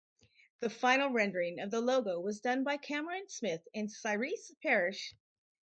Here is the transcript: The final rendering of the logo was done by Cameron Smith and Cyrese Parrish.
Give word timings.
The 0.61 0.69
final 0.71 1.11
rendering 1.11 1.59
of 1.59 1.69
the 1.69 1.79
logo 1.79 2.19
was 2.19 2.39
done 2.39 2.63
by 2.63 2.77
Cameron 2.77 3.29
Smith 3.29 3.61
and 3.75 3.87
Cyrese 3.87 4.55
Parrish. 4.63 5.13